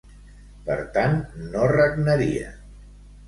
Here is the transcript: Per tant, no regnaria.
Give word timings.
Per 0.69 0.77
tant, 0.95 1.19
no 1.51 1.67
regnaria. 1.73 2.49